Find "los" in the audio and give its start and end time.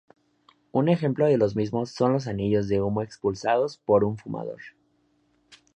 1.37-1.55, 2.13-2.25